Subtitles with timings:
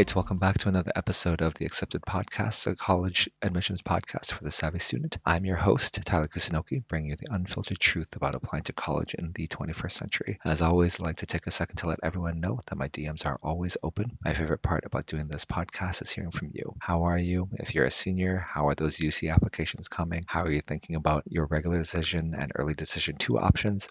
[0.00, 4.42] right, welcome back to another episode of the Accepted Podcast, a college admissions podcast for
[4.42, 5.18] the savvy student.
[5.26, 9.32] I'm your host, Tyler Kusunoki, bringing you the unfiltered truth about applying to college in
[9.34, 10.38] the 21st century.
[10.42, 13.26] As always, I'd like to take a second to let everyone know that my DMs
[13.26, 14.16] are always open.
[14.24, 16.74] My favorite part about doing this podcast is hearing from you.
[16.78, 17.50] How are you?
[17.58, 20.24] If you're a senior, how are those UC applications coming?
[20.26, 23.90] How are you thinking about your regular decision and early decision two options?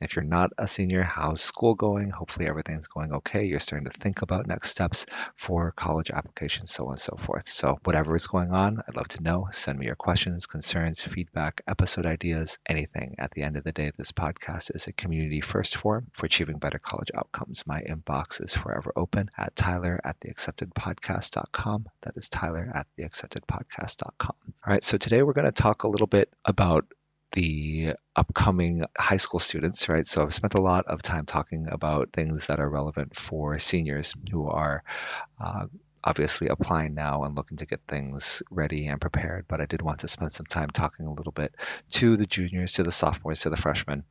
[0.00, 2.10] If you're not a senior, how's school going?
[2.10, 3.44] Hopefully everything's going okay.
[3.44, 5.04] You're starting to think about next steps
[5.36, 7.46] for college applications, so on and so forth.
[7.46, 9.48] So whatever is going on, I'd love to know.
[9.50, 13.16] Send me your questions, concerns, feedback, episode ideas, anything.
[13.18, 16.58] At the end of the day, this podcast is a community first forum for achieving
[16.58, 17.66] better college outcomes.
[17.66, 21.86] My inbox is forever open at tyler at theacceptedpodcast.com.
[22.02, 24.36] That is tyler at theacceptedpodcast.com.
[24.46, 26.86] All right, so today we're going to talk a little bit about
[27.32, 30.06] the upcoming high school students, right?
[30.06, 34.14] So I've spent a lot of time talking about things that are relevant for seniors
[34.30, 34.82] who are
[35.40, 35.66] uh,
[36.02, 39.46] obviously applying now and looking to get things ready and prepared.
[39.48, 41.54] But I did want to spend some time talking a little bit
[41.90, 44.04] to the juniors, to the sophomores, to the freshmen,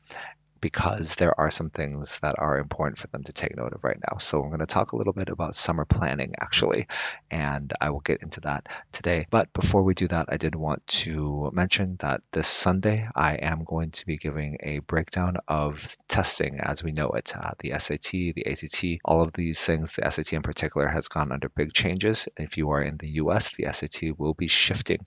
[0.62, 4.00] because there are some things that are important for them to take note of right
[4.12, 4.18] now.
[4.18, 6.88] So we're going to talk a little bit about summer planning actually,
[7.32, 9.28] and I will get into that today.
[9.30, 13.64] But before we do that, I did want to mention that this Sunday I am
[13.64, 17.34] going to be giving a breakdown of testing as we know it.
[17.36, 21.32] Uh, the SAT, the ACT, all of these things, the SAT in particular has gone
[21.32, 22.28] under big changes.
[22.38, 25.00] If you are in the US, the SAT will be shifting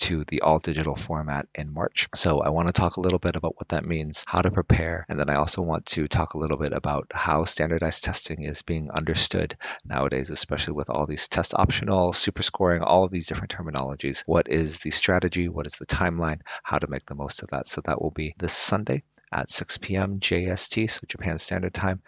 [0.00, 2.08] to the all digital format in March.
[2.14, 4.99] So I want to talk a little bit about what that means, how to prepare
[5.08, 8.62] and then I also want to talk a little bit about how standardized testing is
[8.62, 13.52] being understood nowadays, especially with all these test optional, super scoring, all of these different
[13.52, 14.22] terminologies.
[14.26, 15.48] What is the strategy?
[15.48, 16.40] What is the timeline?
[16.62, 17.66] How to make the most of that?
[17.66, 20.18] So that will be this Sunday at 6 p.m.
[20.18, 22.02] JST, so Japan Standard Time.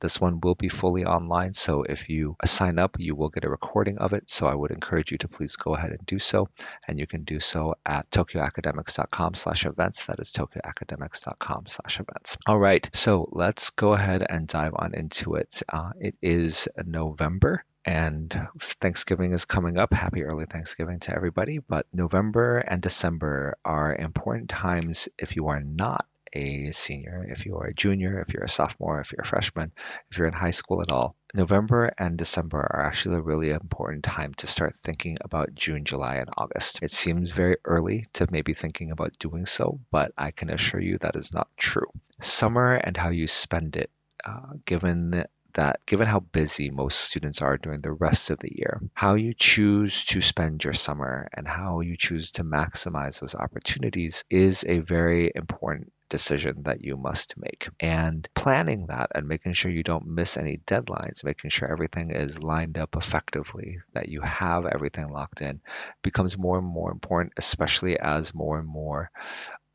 [0.00, 3.50] This one will be fully online, so if you sign up, you will get a
[3.50, 4.30] recording of it.
[4.30, 6.48] So I would encourage you to please go ahead and do so,
[6.86, 10.04] and you can do so at tokyoacademics.com/events.
[10.04, 12.38] That is tokyoacademics.com/events.
[12.46, 15.62] All right, so let's go ahead and dive on into it.
[15.68, 19.94] Uh, it is November and Thanksgiving is coming up.
[19.94, 21.58] Happy early Thanksgiving to everybody.
[21.58, 27.56] But November and December are important times if you are not a senior, if you
[27.56, 29.72] are a junior, if you're a sophomore, if you're a freshman,
[30.10, 34.04] if you're in high school at all, November and December are actually a really important
[34.04, 36.82] time to start thinking about June, July, and August.
[36.82, 40.98] It seems very early to maybe thinking about doing so, but I can assure you
[40.98, 41.90] that is not true.
[42.20, 43.90] Summer and how you spend it,
[44.24, 45.24] uh, given
[45.58, 49.32] that given how busy most students are during the rest of the year, how you
[49.32, 54.78] choose to spend your summer and how you choose to maximize those opportunities is a
[54.78, 57.68] very important decision that you must make.
[57.80, 62.40] And planning that and making sure you don't miss any deadlines, making sure everything is
[62.40, 65.60] lined up effectively, that you have everything locked in,
[66.04, 69.10] becomes more and more important, especially as more and more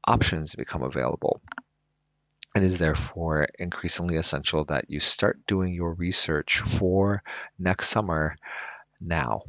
[0.08, 1.42] options become available.
[2.56, 7.24] It is therefore increasingly essential that you start doing your research for
[7.58, 8.36] next summer
[9.02, 9.42] now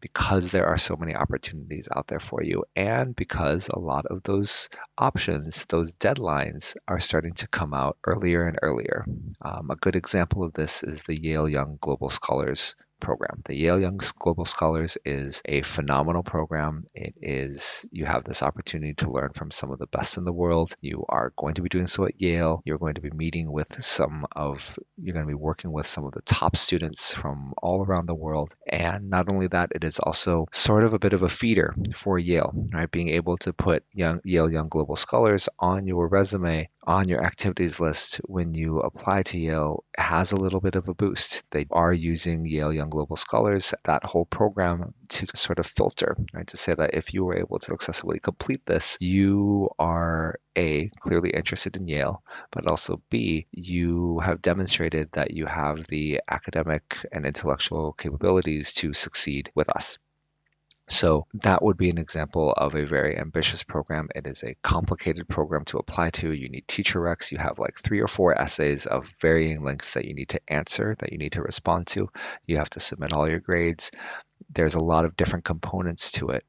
[0.00, 4.22] because there are so many opportunities out there for you and because a lot of
[4.22, 9.04] those options those deadlines are starting to come out earlier and earlier.
[9.44, 13.42] Um, a good example of this is the yale young global scholars program.
[13.44, 16.86] The Yale Young Global Scholars is a phenomenal program.
[16.94, 20.32] It is, you have this opportunity to learn from some of the best in the
[20.32, 20.72] world.
[20.80, 22.62] You are going to be doing so at Yale.
[22.64, 26.04] You're going to be meeting with some of, you're going to be working with some
[26.04, 28.54] of the top students from all around the world.
[28.66, 32.18] And not only that, it is also sort of a bit of a feeder for
[32.18, 32.90] Yale, right?
[32.90, 37.80] Being able to put young, Yale Young Global Scholars on your resume, on your activities
[37.80, 41.42] list when you apply to Yale has a little bit of a boost.
[41.50, 46.46] They are using Yale Young global scholars, that whole program to sort of filter, right?
[46.48, 51.30] To say that if you were able to successfully complete this, you are A, clearly
[51.30, 57.26] interested in Yale, but also B, you have demonstrated that you have the academic and
[57.26, 59.98] intellectual capabilities to succeed with us.
[60.86, 64.08] So that would be an example of a very ambitious program.
[64.14, 66.30] It is a complicated program to apply to.
[66.30, 67.32] You need teacher recs.
[67.32, 70.94] You have like three or four essays of varying lengths that you need to answer,
[70.98, 72.10] that you need to respond to.
[72.46, 73.92] You have to submit all your grades.
[74.50, 76.44] There's a lot of different components to it.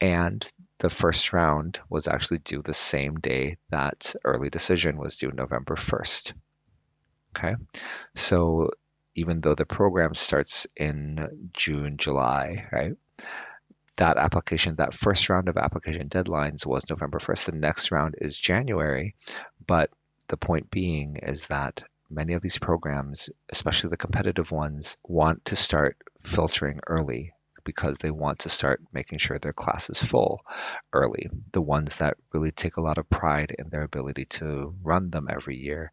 [0.00, 0.46] And
[0.78, 5.74] the first round was actually due the same day that early decision was due, November
[5.74, 6.34] 1st.
[7.36, 7.54] Okay.
[8.14, 8.70] So
[9.14, 12.92] even though the program starts in June, July, right?
[13.96, 17.46] That application, that first round of application deadlines was November 1st.
[17.46, 19.14] The next round is January.
[19.66, 19.90] But
[20.28, 25.56] the point being is that many of these programs, especially the competitive ones, want to
[25.56, 27.32] start filtering early
[27.64, 30.40] because they want to start making sure their class is full
[30.92, 31.28] early.
[31.52, 35.28] The ones that really take a lot of pride in their ability to run them
[35.30, 35.92] every year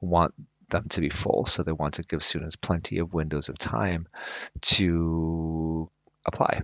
[0.00, 0.34] want
[0.70, 1.44] them to be full.
[1.46, 4.08] So they want to give students plenty of windows of time
[4.62, 5.90] to
[6.26, 6.62] apply.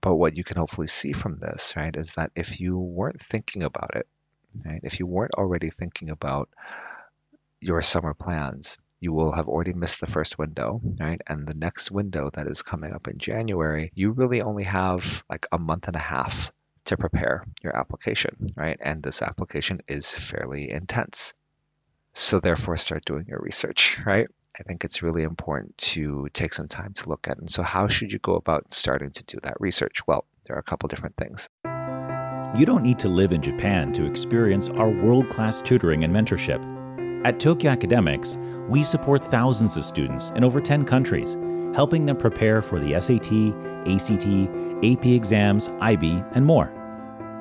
[0.00, 3.62] But what you can hopefully see from this, right, is that if you weren't thinking
[3.62, 4.06] about it,
[4.64, 6.48] right, if you weren't already thinking about
[7.60, 11.20] your summer plans, you will have already missed the first window, right?
[11.26, 15.46] And the next window that is coming up in January, you really only have like
[15.50, 16.52] a month and a half
[16.84, 18.76] to prepare your application, right?
[18.80, 21.34] And this application is fairly intense.
[22.12, 24.28] So therefore start doing your research, right?
[24.58, 27.38] I think it's really important to take some time to look at.
[27.38, 30.06] And so how should you go about starting to do that research?
[30.06, 31.48] Well, there are a couple different things.
[32.54, 36.62] You don't need to live in Japan to experience our world-class tutoring and mentorship.
[37.24, 38.36] At Tokyo Academics,
[38.68, 41.34] we support thousands of students in over 10 countries,
[41.74, 43.54] helping them prepare for the SAT,
[43.88, 44.26] ACT,
[44.84, 46.70] AP exams, IB, and more.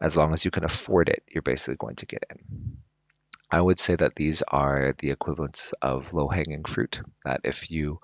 [0.00, 2.78] as long as you can afford it, you're basically going to get in.
[3.50, 7.00] I would say that these are the equivalents of low hanging fruit.
[7.24, 8.00] That if you,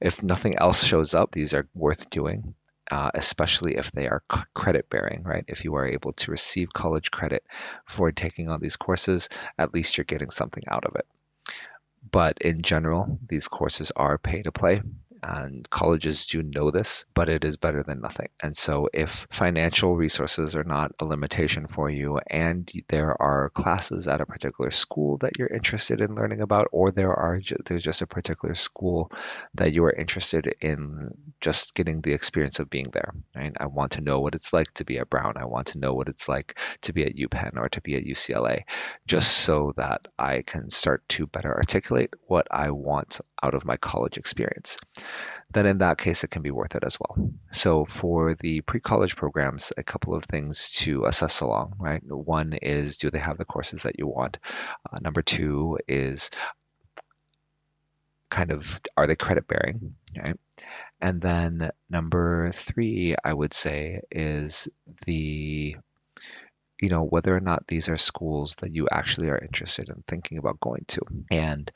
[0.00, 2.54] if nothing else shows up, these are worth doing.
[2.92, 5.46] Uh, especially if they are c- credit bearing, right?
[5.48, 7.42] If you are able to receive college credit
[7.88, 11.06] for taking on these courses, at least you're getting something out of it.
[12.10, 14.82] But in general, these courses are pay to play
[15.22, 18.28] and colleges do know this, but it is better than nothing.
[18.42, 24.08] And so, if financial resources are not a limitation for you, and there are classes
[24.08, 28.02] at a particular school that you're interested in learning about, or there are there's just
[28.02, 29.10] a particular school
[29.54, 31.10] that you are interested in
[31.40, 33.14] just getting the experience of being there.
[33.34, 33.52] Right?
[33.58, 35.34] I want to know what it's like to be at Brown.
[35.36, 38.04] I want to know what it's like to be at UPenn or to be at
[38.04, 38.62] UCLA,
[39.06, 43.76] just so that I can start to better articulate what I want out of my
[43.76, 44.78] college experience
[45.50, 47.30] then in that case, it can be worth it as well.
[47.50, 52.02] So for the pre-college programs, a couple of things to assess along, right?
[52.04, 54.38] One is, do they have the courses that you want?
[54.90, 56.30] Uh, number two is
[58.30, 60.38] kind of, are they credit bearing, right?
[61.00, 64.68] And then number three, I would say, is
[65.06, 65.76] the
[66.80, 70.38] you know whether or not these are schools that you actually are interested in thinking
[70.38, 71.00] about going to
[71.30, 71.70] and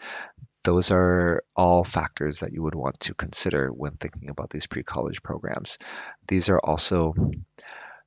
[0.66, 5.22] those are all factors that you would want to consider when thinking about these pre-college
[5.22, 5.78] programs.
[6.26, 7.14] These are also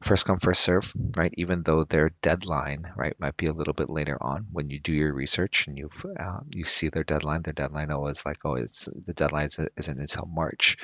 [0.02, 3.90] first come first serve right even though their deadline right might be a little bit
[3.90, 7.52] later on when you do your research and you uh, you see their deadline their
[7.54, 10.78] deadline always like oh it's the deadline isn't until march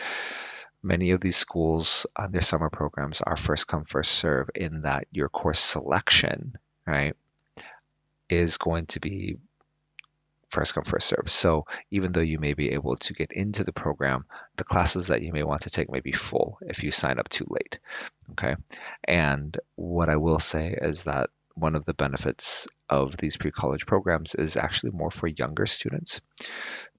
[0.83, 5.07] many of these schools on their summer programs are first come first serve in that
[5.11, 7.15] your course selection right
[8.27, 9.37] is going to be
[10.55, 13.73] first come first serve so even though you may be able to get into the
[13.73, 14.23] program
[14.55, 17.27] the classes that you may want to take may be full if you sign up
[17.27, 17.79] too late
[18.31, 18.55] okay?
[19.03, 24.33] And what i will say is that one of the benefits of these pre-college programs
[24.33, 26.21] is actually more for younger students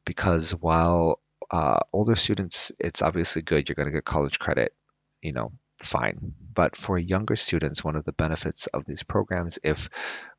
[0.04, 1.20] because while
[1.50, 4.74] uh, older students it's obviously good you're going to get college credit
[5.22, 6.34] you know fine.
[6.54, 9.88] But for younger students, one of the benefits of these programs, if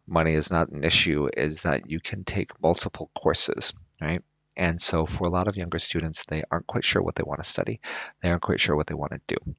[0.08, 4.24] money is not an issue is that you can take multiple courses, right?
[4.56, 7.44] And so for a lot of younger students, they aren't quite sure what they want
[7.44, 7.80] to study.
[8.22, 9.56] They aren't quite sure what they want to do.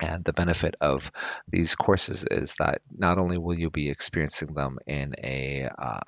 [0.00, 1.12] And the benefit of
[1.46, 6.00] these courses is that not only will you be experiencing them in a uh,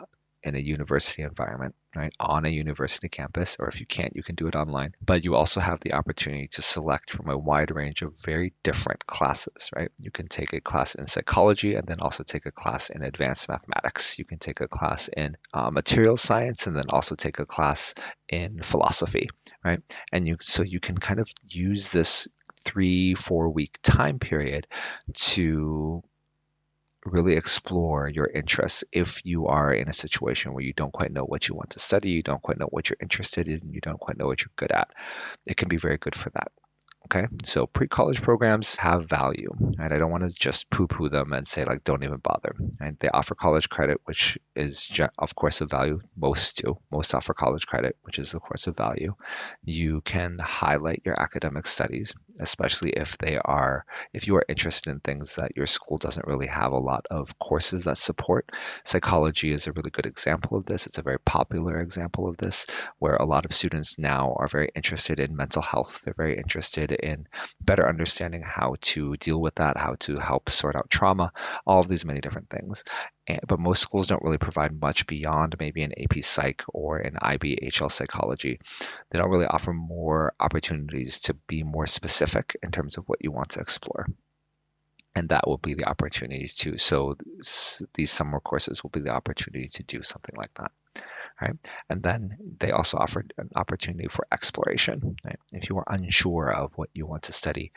[0.43, 4.35] in a university environment, right, on a university campus, or if you can't, you can
[4.35, 4.95] do it online.
[5.05, 9.07] But you also have the opportunity to select from a wide range of very different
[9.07, 9.91] classes, right?
[9.99, 13.49] You can take a class in psychology and then also take a class in advanced
[13.49, 14.19] mathematics.
[14.19, 17.95] You can take a class in uh, material science and then also take a class
[18.29, 19.29] in philosophy,
[19.65, 19.81] right?
[20.13, 22.29] And you so you can kind of use this
[22.65, 24.67] three, four week time period
[25.15, 26.03] to
[27.04, 31.25] really explore your interests if you are in a situation where you don't quite know
[31.25, 34.00] what you want to study, you don't quite know what you're interested in, you don't
[34.00, 34.90] quite know what you're good at.
[35.47, 36.52] It can be very good for that.
[37.14, 39.92] Okay, so pre-college programs have value, right?
[39.92, 42.54] I don't want to just poo-poo them and say like don't even bother.
[42.81, 42.99] Right?
[42.99, 44.88] They offer college credit, which is
[45.19, 46.00] of course of value.
[46.16, 46.78] Most do.
[46.90, 49.14] Most offer college credit, which is of course of value.
[49.62, 55.00] You can highlight your academic studies, especially if they are if you are interested in
[55.00, 58.49] things that your school doesn't really have a lot of courses that support.
[58.85, 60.87] Psychology is a really good example of this.
[60.87, 62.66] It's a very popular example of this,
[63.00, 66.00] where a lot of students now are very interested in mental health.
[66.04, 67.26] They're very interested in
[67.61, 71.32] better understanding how to deal with that, how to help sort out trauma,
[71.66, 72.85] all of these many different things.
[73.26, 77.16] And, but most schools don't really provide much beyond maybe an AP Psych or an
[77.21, 78.61] IB/HL psychology.
[79.11, 83.30] They don't really offer more opportunities to be more specific in terms of what you
[83.30, 84.06] want to explore
[85.14, 86.78] and that will be the opportunities too.
[86.78, 87.16] So
[87.94, 90.73] these summer courses will be the opportunity to do something like that
[91.41, 91.55] right?
[91.89, 95.17] And then they also offered an opportunity for exploration.
[95.25, 95.39] Right?
[95.53, 97.73] If you are unsure of what you want to study,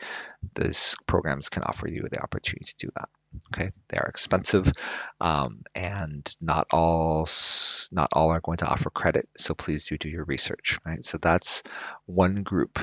[0.54, 3.08] these programs can offer you the opportunity to do that.
[3.52, 4.72] Okay, they are expensive,
[5.20, 7.28] um, and not all
[7.92, 9.28] not all are going to offer credit.
[9.36, 10.78] So please do do your research.
[10.86, 11.62] Right, so that's
[12.06, 12.78] one group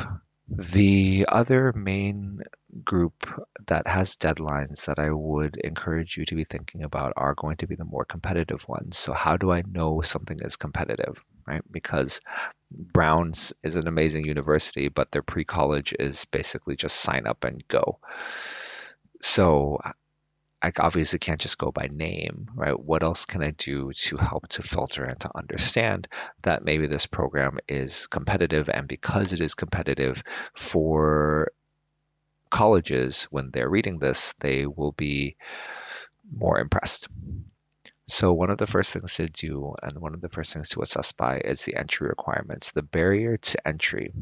[0.50, 2.42] the other main
[2.84, 3.30] group
[3.68, 7.68] that has deadlines that I would encourage you to be thinking about are going to
[7.68, 8.98] be the more competitive ones.
[8.98, 11.64] So, how do I know something is competitive, right?
[11.72, 12.20] Because
[12.72, 17.66] Brown's is an amazing university, but their pre college is basically just sign up and
[17.68, 18.00] go.
[19.22, 19.80] So,
[20.64, 22.80] I obviously can't just go by name, right?
[22.80, 26.08] What else can I do to help to filter and to understand
[26.44, 28.70] that maybe this program is competitive?
[28.70, 31.52] And because it is competitive for
[32.50, 35.36] colleges, when they're reading this, they will be
[36.32, 37.10] more impressed.
[38.08, 40.82] So, one of the first things to do and one of the first things to
[40.82, 44.14] assess by is the entry requirements, the barrier to entry.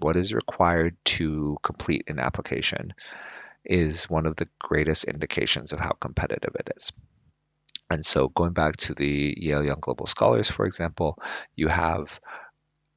[0.00, 2.94] What is required to complete an application?
[3.64, 6.92] Is one of the greatest indications of how competitive it is.
[7.90, 11.18] And so, going back to the Yale Young Global Scholars, for example,
[11.54, 12.20] you have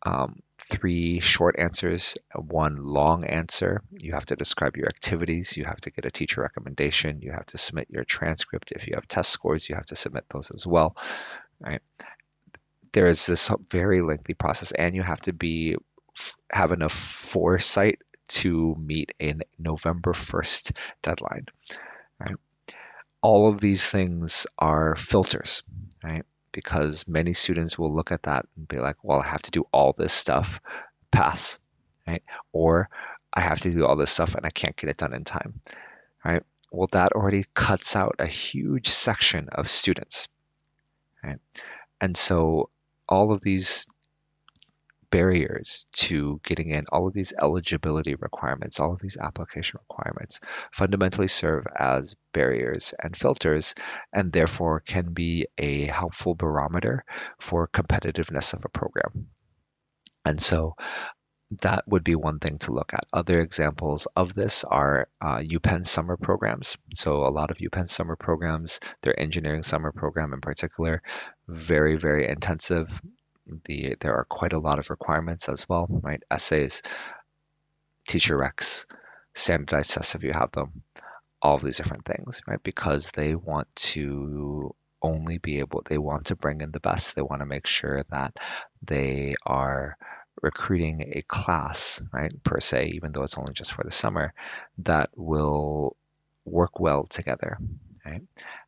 [0.05, 3.81] um, three short answers, one long answer.
[4.01, 5.57] You have to describe your activities.
[5.57, 7.21] You have to get a teacher recommendation.
[7.21, 8.71] You have to submit your transcript.
[8.71, 10.95] If you have test scores, you have to submit those as well.
[11.59, 11.81] Right?
[12.93, 15.75] There is this very lengthy process, and you have to be
[16.49, 21.47] have enough foresight to meet a November 1st deadline.
[22.19, 22.35] Right?
[23.21, 25.63] All of these things are filters,
[26.03, 26.23] right?
[26.51, 29.65] Because many students will look at that and be like, well, I have to do
[29.73, 30.61] all this stuff,
[31.11, 31.59] pass,
[32.07, 32.23] right?
[32.51, 32.89] Or
[33.33, 35.59] I have to do all this stuff and I can't get it done in time,
[36.23, 36.43] right?
[36.71, 40.27] Well, that already cuts out a huge section of students,
[41.23, 41.39] right?
[41.99, 42.69] And so
[43.07, 43.87] all of these
[45.15, 50.41] barriers to getting in all of these eligibility requirements, all of these application requirements
[50.73, 53.75] fundamentally serve as barriers and filters
[54.11, 57.05] and therefore can be a helpful barometer
[57.39, 59.27] for competitiveness of a program.
[60.25, 60.75] And so
[61.61, 63.05] that would be one thing to look at.
[63.13, 66.75] Other examples of this are uh, UPenn summer programs.
[66.93, 71.01] So a lot of UPenn summer programs, their engineering summer program in particular,
[71.47, 72.99] very, very intensive,
[73.65, 76.23] the there are quite a lot of requirements as well, right?
[76.31, 76.81] Essays,
[78.07, 78.85] teacher recs,
[79.33, 80.83] standardized tests if you have them,
[81.41, 82.61] all these different things, right?
[82.63, 87.15] Because they want to only be able, they want to bring in the best.
[87.15, 88.37] They want to make sure that
[88.81, 89.97] they are
[90.41, 94.33] recruiting a class, right, per se, even though it's only just for the summer,
[94.79, 95.95] that will
[96.45, 97.57] work well together,
[98.05, 98.21] right?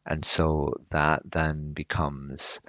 [0.06, 2.60] And so that then becomes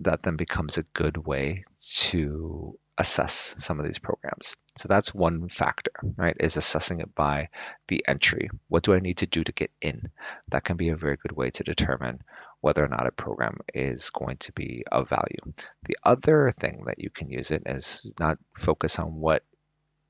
[0.00, 4.56] that then becomes a good way to assess some of these programs.
[4.76, 6.36] So that's one factor, right?
[6.40, 7.48] Is assessing it by
[7.88, 8.48] the entry.
[8.68, 10.10] What do I need to do to get in?
[10.48, 12.20] That can be a very good way to determine
[12.60, 15.52] whether or not a program is going to be of value.
[15.84, 19.44] The other thing that you can use it is not focus on what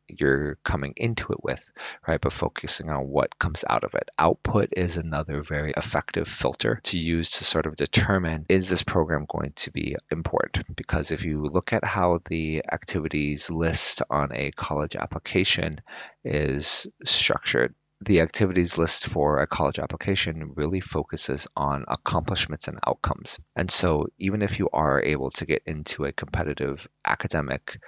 [0.09, 1.73] you're coming into it with,
[2.07, 2.21] right?
[2.21, 4.11] But focusing on what comes out of it.
[4.19, 9.27] Output is another very effective filter to use to sort of determine is this program
[9.29, 10.77] going to be important?
[10.77, 15.81] Because if you look at how the activities list on a college application
[16.25, 23.41] is structured, the activities list for a college application really focuses on accomplishments and outcomes.
[23.55, 27.79] And so, even if you are able to get into a competitive academic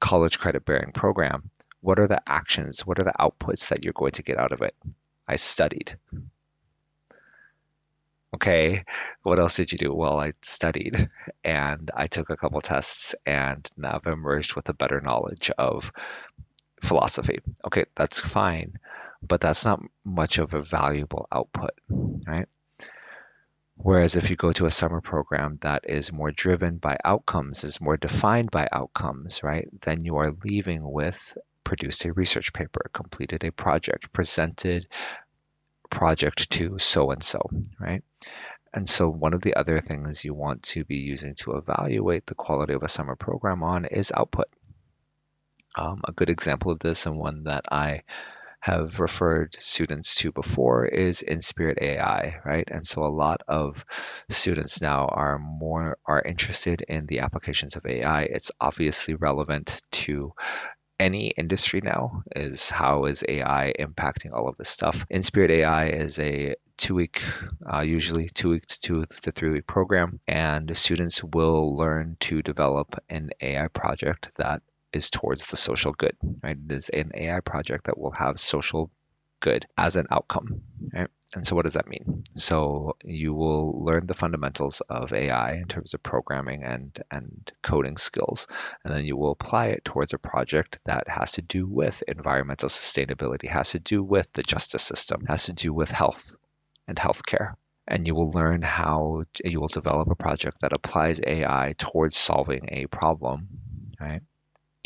[0.00, 1.50] college credit bearing program,
[1.80, 4.62] what are the actions, what are the outputs that you're going to get out of
[4.62, 4.74] it?
[5.28, 5.96] I studied.
[8.34, 8.84] okay,
[9.22, 9.94] what else did you do?
[9.94, 11.08] Well, I studied
[11.42, 15.90] and I took a couple tests and now I've emerged with a better knowledge of
[16.82, 17.38] philosophy.
[17.66, 18.78] Okay, that's fine,
[19.22, 22.48] but that's not much of a valuable output, right?
[23.76, 27.80] Whereas if you go to a summer program that is more driven by outcomes, is
[27.80, 33.44] more defined by outcomes, right, then you are leaving with produced a research paper, completed
[33.44, 34.86] a project, presented
[35.90, 37.40] project to so and so,
[37.78, 38.02] right?
[38.72, 42.34] And so, one of the other things you want to be using to evaluate the
[42.34, 44.48] quality of a summer program on is output.
[45.78, 48.02] Um, a good example of this, and one that I
[48.66, 52.68] have referred students to before, is Inspirit AI, right?
[52.68, 53.84] And so, a lot of
[54.28, 58.22] students now are more are interested in the applications of AI.
[58.22, 60.32] It's obviously relevant to
[60.98, 65.06] any industry now is how is AI impacting all of this stuff.
[65.10, 67.22] Inspirit AI is a two week,
[67.72, 72.42] uh, usually two week to two to three week program, and students will learn to
[72.42, 74.62] develop an AI project that
[74.96, 76.16] is towards the social good.
[76.42, 78.90] Right, it is an AI project that will have social
[79.40, 80.62] good as an outcome.
[80.94, 81.08] Right?
[81.34, 82.24] And so, what does that mean?
[82.34, 87.96] So, you will learn the fundamentals of AI in terms of programming and, and coding
[87.96, 88.46] skills,
[88.84, 92.68] and then you will apply it towards a project that has to do with environmental
[92.68, 96.36] sustainability, has to do with the justice system, has to do with health
[96.86, 97.54] and healthcare.
[97.88, 102.68] And you will learn how you will develop a project that applies AI towards solving
[102.72, 103.48] a problem,
[104.00, 104.22] right?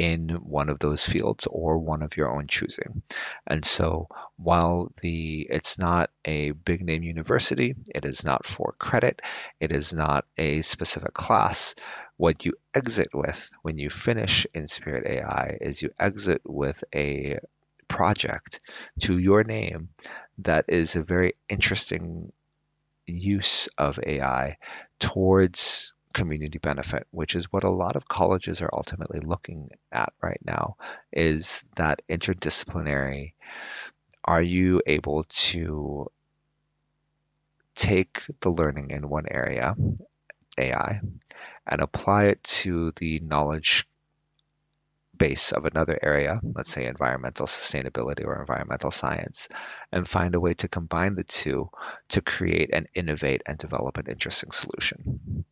[0.01, 3.03] In one of those fields or one of your own choosing.
[3.47, 9.21] And so while the it's not a big name university, it is not for credit,
[9.61, 11.75] it is not a specific class,
[12.17, 17.39] what you exit with when you finish Inspirit AI is you exit with a
[17.87, 18.61] project
[19.01, 19.91] to your name
[20.39, 22.33] that is a very interesting
[23.07, 24.57] use of AI
[24.99, 30.41] towards community benefit, which is what a lot of colleges are ultimately looking at right
[30.45, 30.77] now,
[31.13, 33.33] is that interdisciplinary.
[34.25, 36.11] Are you able to
[37.75, 39.75] take the learning in one area,
[40.59, 41.01] AI,
[41.67, 43.87] and apply it to the knowledge
[45.17, 49.49] base of another area, let's say environmental sustainability or environmental science,
[49.93, 51.71] and find a way to combine the two
[52.09, 55.45] to create and innovate and develop an interesting solution.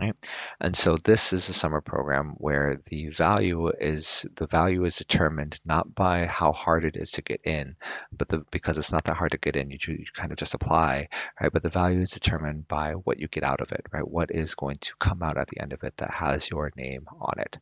[0.00, 0.14] Right.
[0.60, 5.60] And so this is a summer program where the value is the value is determined
[5.64, 7.76] not by how hard it is to get in,
[8.10, 10.54] but the, because it's not that hard to get in, you, you kind of just
[10.54, 11.08] apply,
[11.40, 11.52] right?
[11.52, 14.06] But the value is determined by what you get out of it, right?
[14.06, 17.06] What is going to come out at the end of it that has your name
[17.20, 17.60] on it.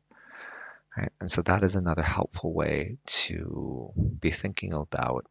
[0.97, 1.13] Right?
[1.21, 5.27] And so that is another helpful way to be thinking about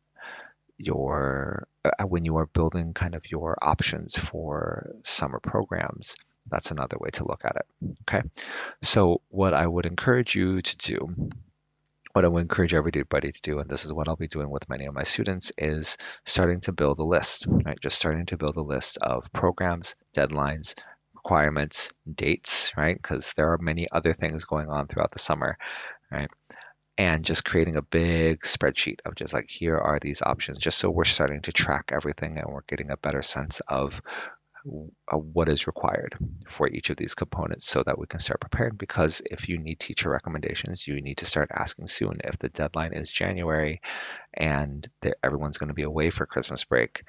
[0.78, 6.16] your uh, when you are building kind of your options for summer programs
[6.50, 7.96] that's another way to look at it.
[8.10, 8.22] Okay.
[8.82, 11.32] So, what I would encourage you to do,
[12.14, 14.70] what I would encourage everybody to do, and this is what I'll be doing with
[14.70, 17.80] many of my students, is starting to build a list, right?
[17.80, 20.76] Just starting to build a list of programs, deadlines,
[21.14, 22.96] requirements, dates, right?
[22.96, 25.58] Because there are many other things going on throughout the summer,
[26.12, 26.30] right?
[26.98, 30.90] and just creating a big spreadsheet of just like here are these options just so
[30.90, 34.02] we're starting to track everything and we're getting a better sense of
[34.63, 36.15] Uh, what is required
[36.47, 39.80] for each of these components so that we can start preparing because if you need
[39.80, 42.19] teacher recommendations you need to start asking soon.
[42.24, 43.82] If the deadline is january
[44.34, 44.88] and
[45.24, 47.04] everyone's going to be away for christmas break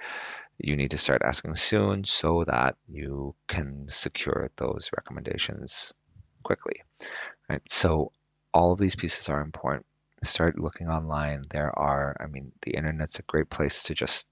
[0.58, 5.92] you need to start asking soon so that you can secure those recommendations
[6.42, 6.82] quickly.
[7.48, 7.62] Right?
[7.68, 8.12] So
[8.54, 9.86] all of these pieces are important.
[10.22, 11.44] Start looking online.
[11.50, 14.28] There are i mean the internet's a great place to just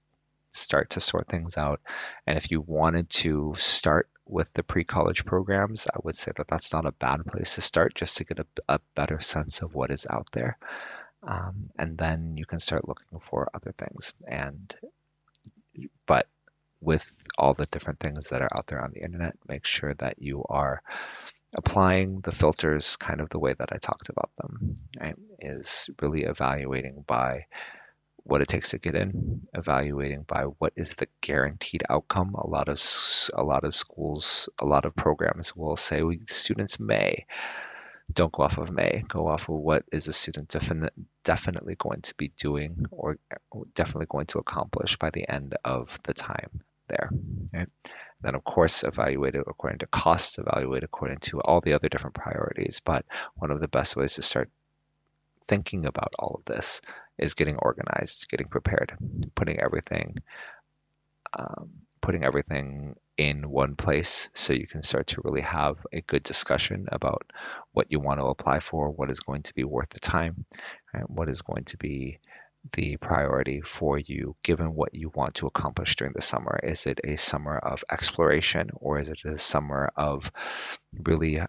[0.51, 1.81] start to sort things out.
[2.27, 6.73] And if you wanted to start with the pre-college programs, I would say that that's
[6.73, 9.91] not a bad place to start just to get a, a better sense of what
[9.91, 10.57] is out there.
[11.23, 14.13] Um, and then you can start looking for other things.
[14.27, 14.75] And
[16.05, 16.27] but
[16.79, 20.15] with all the different things that are out there on the internet, make sure that
[20.19, 20.81] you are
[21.53, 24.75] applying the filters kind of the way that I talked about them.
[24.99, 25.15] Right?
[25.39, 27.45] Is really evaluating by
[28.23, 32.35] what it takes to get in, evaluating by what is the guaranteed outcome.
[32.35, 32.81] A lot of
[33.33, 37.25] a lot of schools, a lot of programs will say we, students may.
[38.13, 39.03] Don't go off of may.
[39.07, 43.17] Go off of what is a student definite, definitely going to be doing or
[43.73, 47.09] definitely going to accomplish by the end of the time there.
[48.21, 52.15] Then, of course, evaluate it according to cost, evaluate according to all the other different
[52.15, 52.81] priorities.
[52.83, 53.05] But
[53.35, 54.49] one of the best ways to start
[55.47, 56.81] thinking about all of this
[57.21, 58.97] is getting organized, getting prepared,
[59.35, 60.17] putting everything,
[61.37, 61.69] um,
[62.01, 66.87] putting everything in one place so you can start to really have a good discussion
[66.91, 67.31] about
[67.71, 70.45] what you want to apply for, what is going to be worth the time,
[70.93, 72.19] and what is going to be
[72.73, 76.59] the priority for you given what you want to accomplish during the summer?
[76.63, 80.31] Is it a summer of exploration or is it a summer of
[80.93, 81.39] really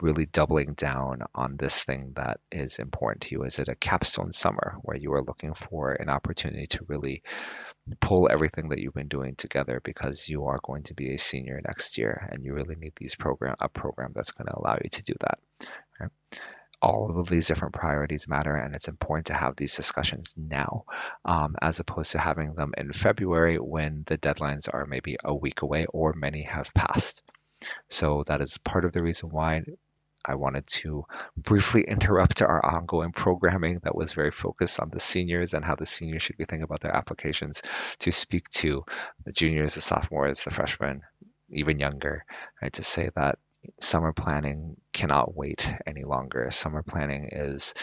[0.00, 3.42] really doubling down on this thing that is important to you?
[3.44, 7.22] Is it a capstone summer where you are looking for an opportunity to really
[8.00, 11.60] pull everything that you've been doing together because you are going to be a senior
[11.64, 14.90] next year and you really need these program a program that's going to allow you
[14.90, 15.38] to do that?
[16.00, 16.10] Right?
[16.82, 20.84] all of these different priorities matter and it's important to have these discussions now
[21.24, 25.62] um, as opposed to having them in february when the deadlines are maybe a week
[25.62, 27.22] away or many have passed
[27.88, 29.62] so that is part of the reason why
[30.24, 31.04] I wanted to
[31.36, 35.86] briefly interrupt our ongoing programming that was very focused on the seniors and how the
[35.86, 37.62] seniors should be thinking about their applications
[38.00, 38.84] to speak to
[39.24, 41.02] the juniors, the sophomores, the freshmen,
[41.50, 42.24] even younger,
[42.60, 42.72] right?
[42.74, 43.38] To say that
[43.80, 46.50] summer planning cannot wait any longer.
[46.50, 47.74] Summer planning is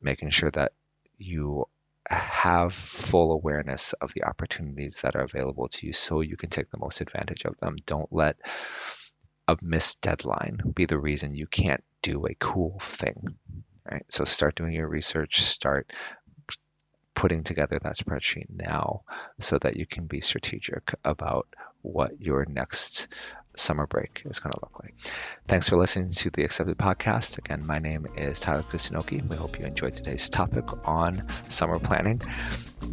[0.00, 0.72] making sure that
[1.18, 1.66] you
[2.08, 6.70] have full awareness of the opportunities that are available to you so you can take
[6.70, 7.76] the most advantage of them.
[7.86, 8.36] Don't let
[9.50, 13.24] a missed deadline be the reason you can't do a cool thing.
[13.90, 14.04] Right?
[14.10, 15.92] So start doing your research, start
[17.14, 19.02] putting together that spreadsheet now
[19.40, 21.48] so that you can be strategic about
[21.82, 23.08] what your next
[23.54, 24.94] summer break is going to look like.
[25.46, 27.38] Thanks for listening to the Accepted Podcast.
[27.38, 29.26] Again, my name is Tyler Kusunoki.
[29.26, 32.22] We hope you enjoyed today's topic on summer planning.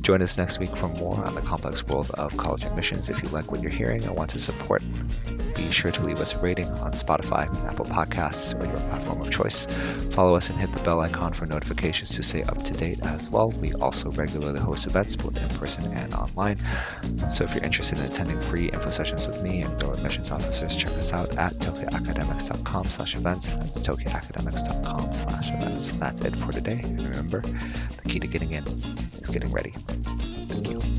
[0.01, 3.09] Join us next week for more on the complex world of college admissions.
[3.09, 4.83] If you like what you're hearing and want to support,
[5.55, 9.31] be sure to leave us a rating on Spotify, Apple Podcasts, or your platform of
[9.31, 9.65] choice.
[10.11, 13.29] Follow us and hit the bell icon for notifications to stay up to date as
[13.29, 13.49] well.
[13.49, 16.59] We also regularly host events both in person and online.
[17.29, 20.77] So if you're interested in attending free info sessions with me and your admissions officers,
[20.77, 23.55] check us out at tokyoacademics.com slash events.
[23.57, 25.91] That's tokyoacademics.com slash events.
[25.91, 26.79] That's it for today.
[26.83, 29.71] And remember, the key to getting in is getting ready.
[30.47, 30.96] Thank you.